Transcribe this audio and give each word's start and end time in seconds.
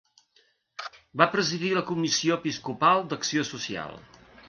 Va 1.23 1.27
presidir 1.35 1.71
la 1.75 1.85
comissió 1.91 2.41
episcopal 2.43 3.09
d'Acció 3.13 3.49
Social. 3.55 3.99